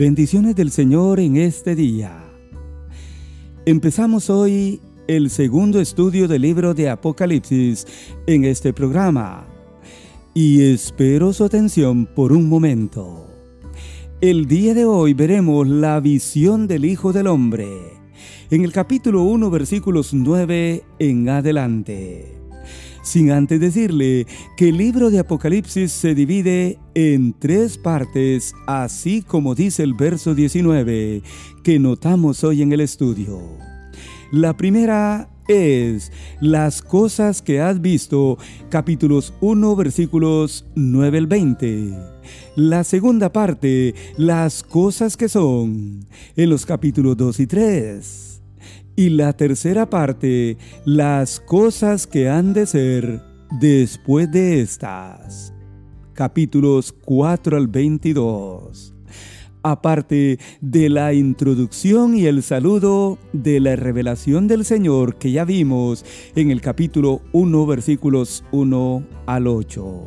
[0.00, 2.24] Bendiciones del Señor en este día.
[3.66, 7.86] Empezamos hoy el segundo estudio del libro de Apocalipsis
[8.26, 9.46] en este programa
[10.32, 13.26] y espero su atención por un momento.
[14.22, 17.68] El día de hoy veremos la visión del Hijo del Hombre
[18.50, 22.39] en el capítulo 1 versículos 9 en adelante
[23.02, 24.26] sin antes decirle
[24.56, 30.34] que el libro de Apocalipsis se divide en tres partes, así como dice el verso
[30.34, 31.22] 19
[31.62, 33.40] que notamos hoy en el estudio.
[34.32, 38.38] La primera es las cosas que has visto,
[38.68, 41.98] capítulos 1, versículos 9 al 20.
[42.54, 48.29] La segunda parte, las cosas que son, en los capítulos 2 y 3.
[49.00, 53.22] Y la tercera parte, las cosas que han de ser
[53.58, 55.54] después de estas.
[56.12, 58.92] Capítulos 4 al 22.
[59.62, 66.04] Aparte de la introducción y el saludo de la revelación del Señor que ya vimos
[66.36, 70.04] en el capítulo 1 versículos 1 al 8.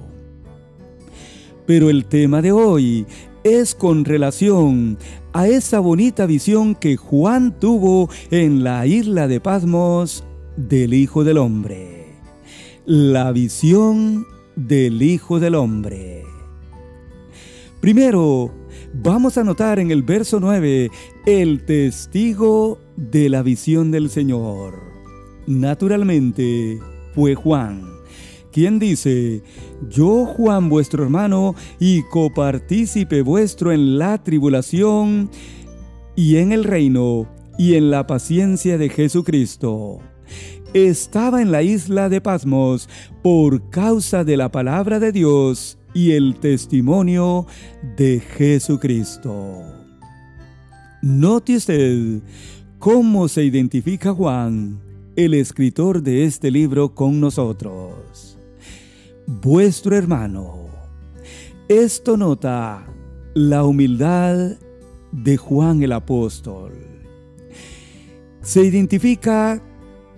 [1.66, 3.08] Pero el tema de hoy
[3.44, 4.98] es con relación
[5.34, 10.24] a esa bonita visión que Juan tuvo en la isla de Pasmos
[10.56, 12.16] del Hijo del Hombre.
[12.86, 16.24] La visión del Hijo del Hombre.
[17.82, 18.52] Primero,
[18.94, 20.90] vamos a notar en el verso 9
[21.26, 24.76] el testigo de la visión del Señor.
[25.48, 26.80] Naturalmente,
[27.14, 27.93] fue Juan
[28.54, 29.42] quien dice,
[29.90, 35.30] Yo Juan vuestro hermano y copartícipe vuestro en la tribulación
[36.16, 40.00] y en el reino y en la paciencia de Jesucristo.
[40.74, 42.88] Estaba en la isla de Pasmos
[43.22, 47.46] por causa de la palabra de Dios y el testimonio
[47.98, 49.62] de Jesucristo.
[51.02, 52.22] Note usted
[52.80, 54.80] cómo se identifica Juan,
[55.16, 58.33] el escritor de este libro, con nosotros
[59.28, 60.68] vuestro hermano.
[61.68, 62.86] Esto nota
[63.34, 64.58] la humildad
[65.12, 66.74] de Juan el apóstol.
[68.42, 69.62] Se identifica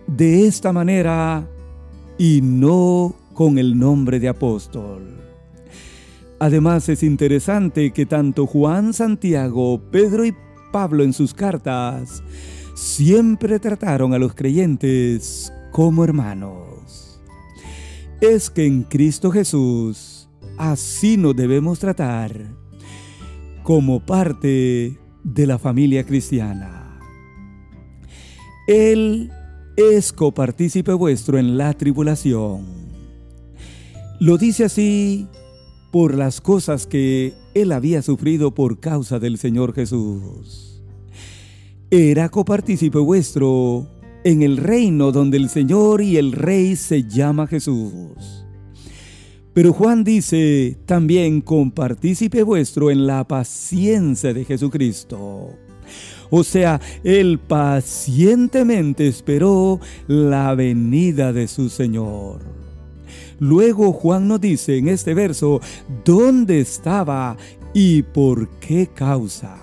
[0.07, 1.47] de esta manera
[2.17, 5.03] y no con el nombre de apóstol.
[6.39, 10.35] Además es interesante que tanto Juan, Santiago, Pedro y
[10.71, 12.23] Pablo en sus cartas
[12.75, 16.74] siempre trataron a los creyentes como hermanos
[18.33, 20.27] es que en Cristo Jesús
[20.57, 22.55] así nos debemos tratar
[23.63, 26.99] como parte de la familia cristiana.
[28.67, 29.31] Él
[29.77, 32.65] es copartícipe vuestro en la tribulación.
[34.19, 35.27] Lo dice así
[35.91, 40.81] por las cosas que él había sufrido por causa del Señor Jesús.
[41.91, 43.87] Era copartícipe vuestro
[44.25, 48.43] en el reino donde el Señor y el Rey se llama Jesús.
[49.53, 55.51] Pero Juan dice también con partícipe vuestro en la paciencia de Jesucristo.
[56.31, 62.41] O sea, él pacientemente esperó la venida de su Señor.
[63.39, 65.61] Luego Juan nos dice en este verso
[66.03, 67.37] dónde estaba
[67.75, 69.55] y por qué causa.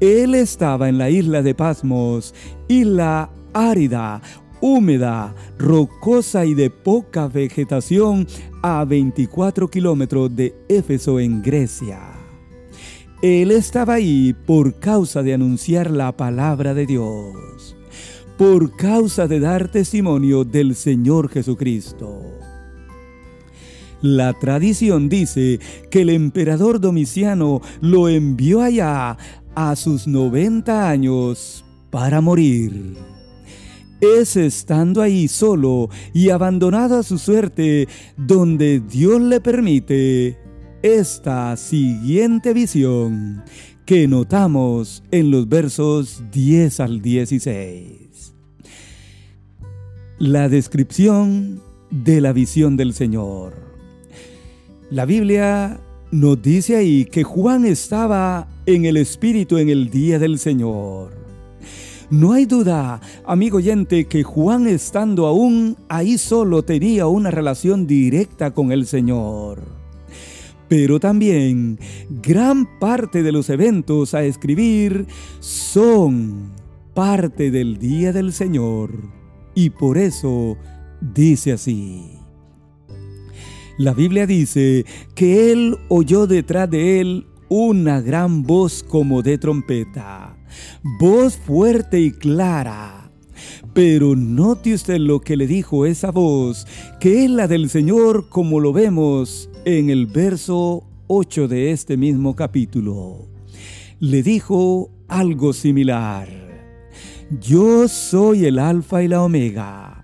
[0.00, 2.34] Él estaba en la isla de Pasmos
[2.66, 4.20] y la árida,
[4.60, 8.26] húmeda, rocosa y de poca vegetación
[8.62, 12.00] a 24 kilómetros de Éfeso en Grecia.
[13.22, 17.76] Él estaba ahí por causa de anunciar la palabra de Dios,
[18.36, 22.20] por causa de dar testimonio del Señor Jesucristo.
[24.00, 25.60] La tradición dice
[25.90, 29.16] que el emperador Domiciano lo envió allá
[29.54, 33.13] a sus 90 años para morir
[34.04, 40.38] es estando ahí solo y abandonado a su suerte donde Dios le permite
[40.82, 43.42] esta siguiente visión
[43.86, 48.34] que notamos en los versos 10 al 16.
[50.18, 53.54] La descripción de la visión del Señor.
[54.90, 55.80] La Biblia
[56.10, 61.23] nos dice ahí que Juan estaba en el Espíritu en el día del Señor.
[62.14, 68.52] No hay duda, amigo oyente, que Juan estando aún ahí solo tenía una relación directa
[68.52, 69.64] con el Señor.
[70.68, 71.76] Pero también
[72.22, 75.08] gran parte de los eventos a escribir
[75.40, 76.52] son
[76.94, 78.92] parte del día del Señor.
[79.52, 80.56] Y por eso
[81.00, 82.12] dice así.
[83.76, 90.33] La Biblia dice que él oyó detrás de él una gran voz como de trompeta,
[90.82, 93.10] voz fuerte y clara.
[93.72, 96.66] Pero note usted lo que le dijo esa voz,
[97.00, 102.36] que es la del Señor como lo vemos en el verso 8 de este mismo
[102.36, 103.26] capítulo.
[104.00, 106.28] Le dijo algo similar.
[107.40, 110.03] Yo soy el alfa y la omega,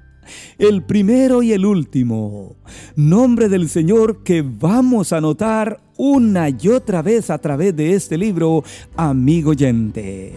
[0.58, 2.56] el primero y el último,
[2.96, 8.16] nombre del Señor que vamos a notar una y otra vez a través de este
[8.16, 8.64] libro,
[8.96, 10.32] amigo oyente.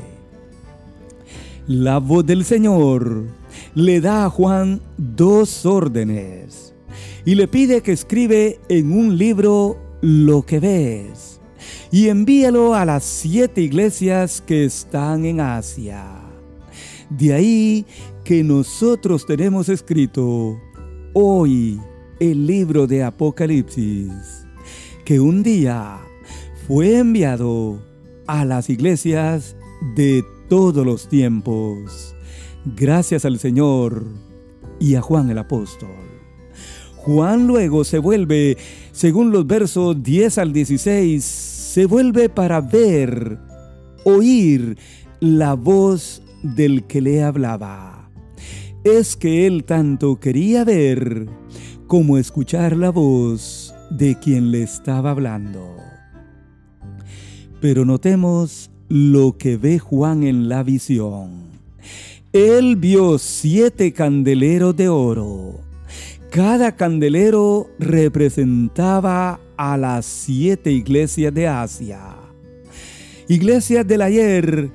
[1.68, 3.24] La voz del Señor
[3.75, 6.74] le da a Juan dos órdenes
[7.25, 11.40] y le pide que escribe en un libro lo que ves
[11.94, 16.04] y envíalo a las siete iglesias que están en Asia.
[17.10, 17.86] De ahí
[18.23, 20.57] que nosotros tenemos escrito
[21.13, 21.79] hoy
[22.19, 24.47] el libro de Apocalipsis
[25.03, 25.99] que un día
[26.65, 27.83] fue enviado
[28.25, 29.57] a las iglesias
[29.95, 32.15] de todos los tiempos,
[32.77, 34.05] gracias al Señor
[34.79, 35.89] y a Juan el apóstol.
[36.95, 38.57] Juan luego se vuelve,
[38.93, 43.37] según los versos 10 al 16, se vuelve para ver,
[44.05, 44.77] oír
[45.19, 47.93] la voz del que le hablaba.
[48.83, 51.27] Es que él tanto quería ver
[51.88, 55.77] como escuchar la voz de quien le estaba hablando.
[57.62, 61.44] Pero notemos lo que ve Juan en la visión.
[62.33, 65.62] Él vio siete candeleros de oro.
[66.30, 72.15] Cada candelero representaba a las siete iglesias de Asia.
[73.30, 74.71] Iglesias del ayer,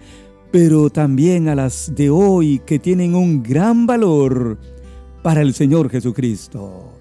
[0.50, 4.58] pero también a las de hoy que tienen un gran valor
[5.22, 6.92] para el Señor Jesucristo.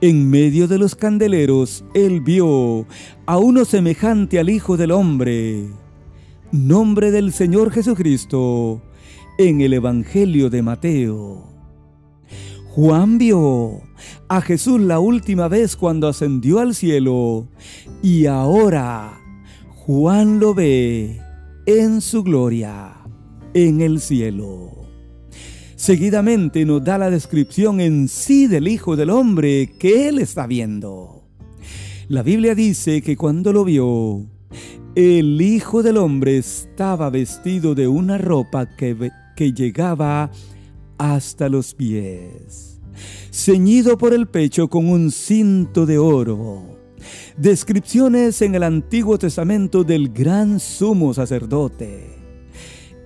[0.00, 2.86] En medio de los candeleros, él vio
[3.26, 5.66] a uno semejante al Hijo del Hombre,
[6.52, 8.80] nombre del Señor Jesucristo,
[9.38, 11.48] en el Evangelio de Mateo.
[12.68, 13.80] Juan vio
[14.28, 17.48] a Jesús la última vez cuando ascendió al cielo
[18.02, 19.20] y ahora
[19.74, 21.20] Juan lo ve
[21.68, 22.94] en su gloria
[23.52, 24.72] en el cielo.
[25.76, 31.24] Seguidamente nos da la descripción en sí del Hijo del Hombre que él está viendo.
[32.08, 34.24] La Biblia dice que cuando lo vio,
[34.94, 40.30] el Hijo del Hombre estaba vestido de una ropa que, que llegaba
[40.96, 42.80] hasta los pies,
[43.30, 46.77] ceñido por el pecho con un cinto de oro.
[47.36, 52.16] Descripciones en el Antiguo Testamento del gran sumo sacerdote.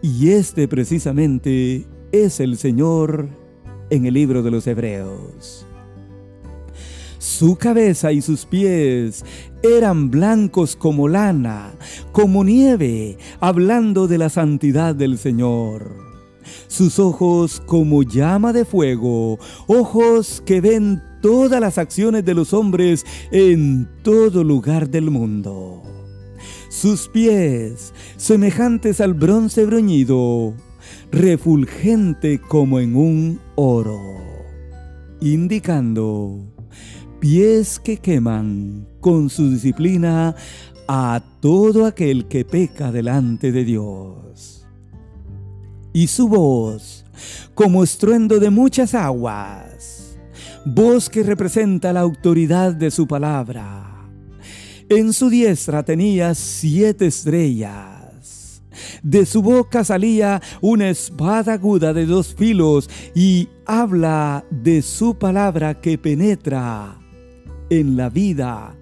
[0.02, 3.28] Y este precisamente es el Señor
[3.90, 5.66] en el libro de los Hebreos.
[7.18, 9.24] Su cabeza y sus pies
[9.62, 11.72] eran blancos como lana,
[12.10, 15.94] como nieve, hablando de la santidad del Señor.
[16.66, 19.38] Sus ojos como llama de fuego,
[19.68, 25.82] ojos que ven todas las acciones de los hombres en todo lugar del mundo.
[26.68, 30.52] Sus pies, semejantes al bronce bruñido,
[31.10, 34.00] refulgente como en un oro,
[35.20, 36.40] indicando
[37.20, 40.34] pies que queman con su disciplina
[40.88, 44.66] a todo aquel que peca delante de Dios.
[45.92, 47.04] Y su voz,
[47.54, 49.91] como estruendo de muchas aguas,
[50.64, 54.08] voz que representa la autoridad de su palabra.
[54.88, 58.02] En su diestra tenía siete estrellas
[59.02, 65.80] de su boca salía una espada aguda de dos filos y habla de su palabra
[65.80, 66.98] que penetra
[67.70, 68.76] en la vida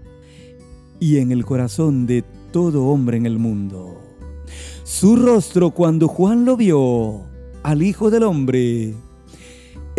[0.98, 3.98] y en el corazón de todo hombre en el mundo.
[4.84, 7.22] Su rostro cuando Juan lo vio
[7.62, 8.94] al Hijo del Hombre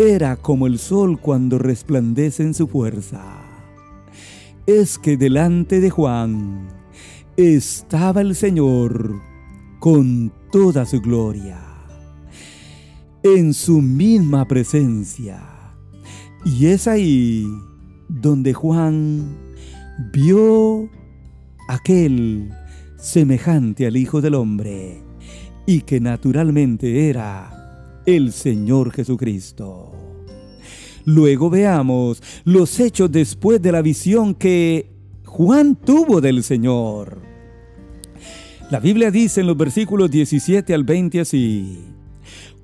[0.02, 3.22] era como el sol cuando resplandece en su fuerza.
[4.66, 6.68] Es que delante de Juan
[7.36, 9.20] estaba el Señor
[9.78, 11.60] con toda su gloria,
[13.22, 15.40] en su misma presencia.
[16.44, 17.46] Y es ahí
[18.08, 19.36] donde Juan
[20.12, 20.90] vio
[21.68, 22.50] aquel
[22.98, 25.00] semejante al Hijo del Hombre
[25.64, 29.81] y que naturalmente era el Señor Jesucristo.
[31.04, 34.90] Luego veamos los hechos después de la visión que
[35.24, 37.20] Juan tuvo del Señor.
[38.70, 41.78] La Biblia dice en los versículos 17 al 20 así,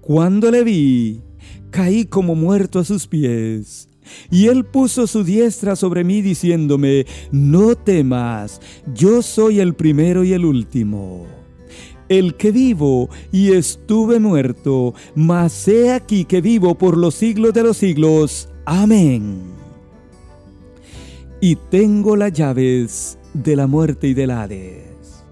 [0.01, 1.23] Cuando le vi,
[1.71, 3.89] caí como muerto a sus pies,
[4.31, 8.61] Y él puso su diestra sobre mí diciéndome, no temas,
[8.95, 11.38] yo soy el primero y el último.
[12.09, 17.63] El que vivo y estuve muerto, mas he aquí que vivo por los siglos de
[17.63, 18.49] los siglos.
[18.65, 19.43] Amén.
[21.41, 25.25] Y tengo las llaves de la muerte y del Hades.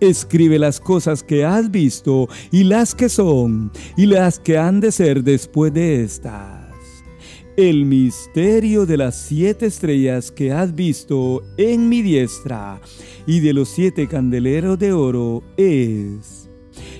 [0.00, 4.92] Escribe las cosas que has visto y las que son y las que han de
[4.92, 6.61] ser después de estas.
[7.56, 12.80] El misterio de las siete estrellas que has visto en mi diestra
[13.26, 16.48] y de los siete candeleros de oro es,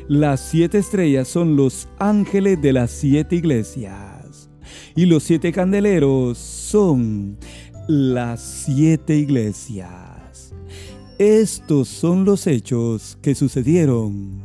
[0.09, 4.51] las siete estrellas son los ángeles de las siete iglesias
[4.95, 7.39] y los siete candeleros son
[7.89, 10.53] las siete iglesias.
[11.19, 14.45] Estos son los hechos que sucedieron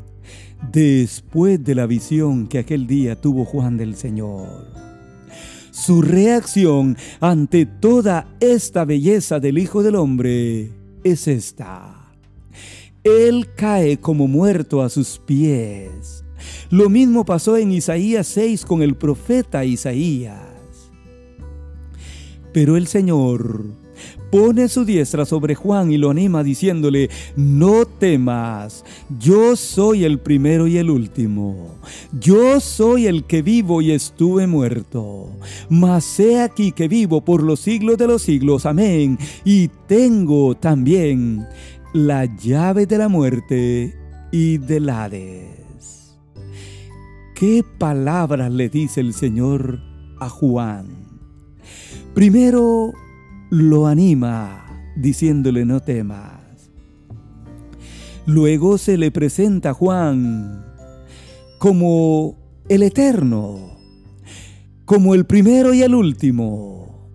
[0.72, 4.87] después de la visión que aquel día tuvo Juan del Señor.
[5.88, 10.70] Su reacción ante toda esta belleza del Hijo del Hombre
[11.06, 12.12] es esta.
[13.06, 16.26] Él cae como muerto a sus pies.
[16.72, 20.42] Lo mismo pasó en Isaías 6 con el profeta Isaías.
[22.52, 23.64] Pero el Señor
[24.32, 28.84] pone su diestra sobre Juan y lo anima diciéndole, no temas,
[29.20, 31.76] yo soy el primero y el último,
[32.20, 35.30] yo soy el que vivo y estuve muerto,
[35.70, 41.48] mas he aquí que vivo por los siglos de los siglos, amén, y tengo también
[41.94, 43.96] la llave de la muerte
[44.32, 46.18] y del Hades.
[47.36, 49.80] ¿Qué palabras le dice el Señor
[50.20, 50.88] a Juan?
[52.16, 52.94] Primero,
[53.50, 56.72] lo anima diciéndole no temas.
[58.26, 60.66] Luego se le presenta a Juan
[61.60, 62.36] como
[62.68, 63.78] el eterno,
[64.86, 67.10] como el primero y el último.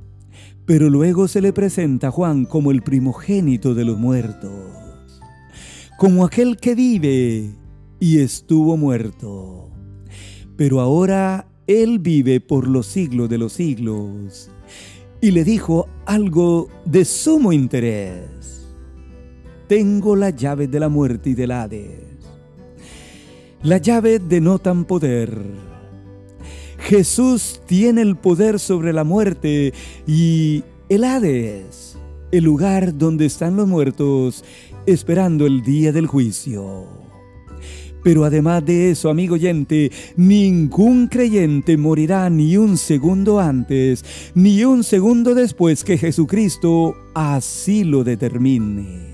[0.64, 4.50] Pero luego se le presenta a Juan como el primogénito de los muertos,
[5.98, 7.50] como aquel que vive
[8.00, 9.70] y estuvo muerto.
[10.56, 14.50] Pero ahora Él vive por los siglos de los siglos
[15.23, 18.67] y le dijo algo de sumo interés.
[19.69, 22.00] Tengo la llave de la muerte y del Hades.
[23.62, 25.38] La llave denotan poder.
[26.81, 29.73] Jesús tiene el poder sobre la muerte
[30.09, 31.97] y el Hades,
[32.33, 34.45] el lugar donde están los muertos
[34.87, 37.12] esperando el día del juicio.
[38.02, 44.04] Pero además de eso, amigo oyente, ningún creyente morirá ni un segundo antes,
[44.35, 49.12] ni un segundo después que Jesucristo así lo determine.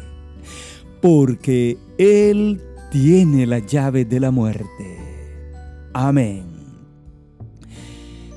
[1.03, 4.97] Porque Él tiene la llave de la muerte.
[5.93, 6.45] Amén.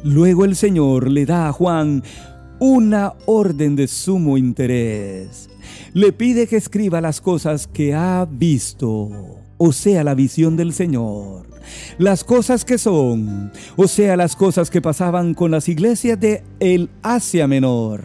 [0.03, 2.03] Luego el Señor le da a Juan
[2.60, 5.50] una orden de sumo interés.
[5.93, 11.46] Le pide que escriba las cosas que ha visto o sea, la visión del Señor.
[12.00, 16.89] Las cosas que son, o sea, las cosas que pasaban con las iglesias de el
[17.03, 18.01] Asia Menor.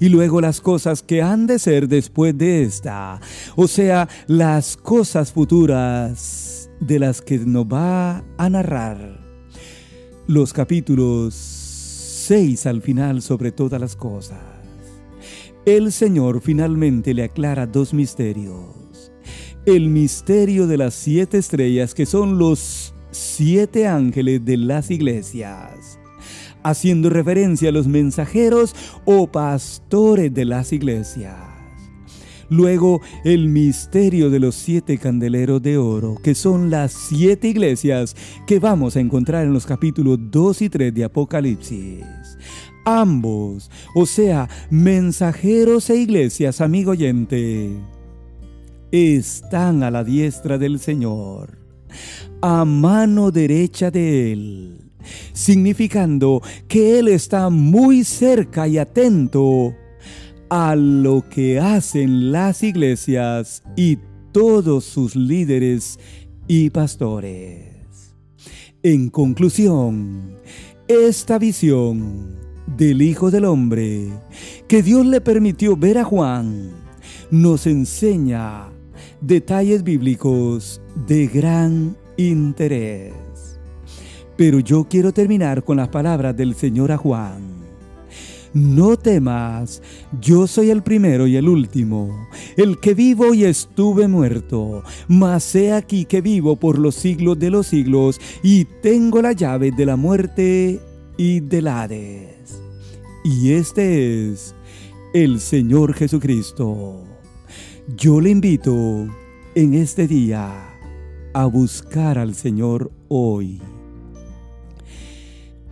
[0.00, 3.20] Y luego las cosas que han de ser después de esta,
[3.56, 9.20] o sea, las cosas futuras de las que nos va a narrar
[10.26, 14.40] los capítulos 6 al final sobre todas las cosas.
[15.66, 18.83] El Señor finalmente le aclara dos misterios
[19.66, 25.98] el misterio de las siete estrellas que son los siete ángeles de las iglesias,
[26.62, 28.74] haciendo referencia a los mensajeros
[29.06, 31.36] o pastores de las iglesias.
[32.50, 38.14] Luego el misterio de los siete candeleros de oro, que son las siete iglesias
[38.46, 42.04] que vamos a encontrar en los capítulos 2 y 3 de Apocalipsis.
[42.84, 47.72] Ambos, o sea, mensajeros e iglesias, amigo oyente
[48.94, 51.58] están a la diestra del Señor,
[52.40, 54.92] a mano derecha de Él,
[55.32, 59.74] significando que Él está muy cerca y atento
[60.48, 63.98] a lo que hacen las iglesias y
[64.30, 65.98] todos sus líderes
[66.46, 68.14] y pastores.
[68.84, 70.36] En conclusión,
[70.86, 72.38] esta visión
[72.76, 74.12] del Hijo del Hombre
[74.68, 76.70] que Dios le permitió ver a Juan
[77.32, 78.73] nos enseña
[79.20, 83.14] detalles bíblicos de gran interés.
[84.36, 87.64] Pero yo quiero terminar con las palabras del Señor a Juan.
[88.52, 89.82] No temas,
[90.20, 95.72] yo soy el primero y el último, el que vivo y estuve muerto, mas he
[95.72, 99.96] aquí que vivo por los siglos de los siglos y tengo la llave de la
[99.96, 100.80] muerte
[101.16, 102.62] y del Hades.
[103.24, 104.54] Y este es
[105.14, 107.13] el Señor Jesucristo.
[107.88, 109.06] Yo le invito
[109.54, 110.54] en este día
[111.34, 113.60] a buscar al Señor hoy.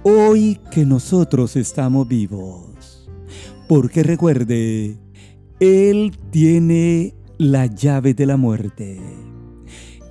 [0.02, 3.08] Hoy que nosotros estamos vivos.
[3.66, 4.98] Porque recuerde,
[5.58, 9.00] Él tiene la llave de la muerte.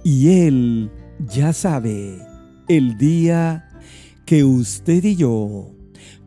[0.04, 0.90] Y Él
[1.28, 2.18] ya sabe
[2.68, 3.70] el día
[4.26, 5.68] que usted y yo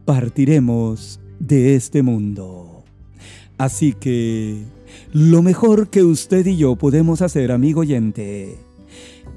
[0.04, 2.84] partiremos de este mundo.
[3.58, 4.62] Así que
[5.12, 8.58] lo mejor que usted y yo podemos hacer, amigo oyente,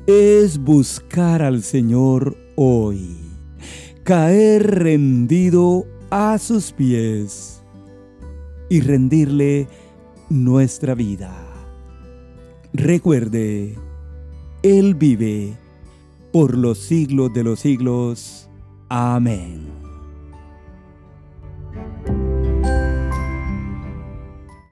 [0.08, 3.18] es buscar al Señor hoy,
[4.04, 7.62] caer rendido a sus pies
[8.70, 9.68] y rendirle
[10.30, 11.32] nuestra vida.
[12.74, 13.76] Recuerde,
[14.64, 15.58] Él vive
[16.32, 18.50] por los siglos de los siglos.
[18.90, 19.77] Amén.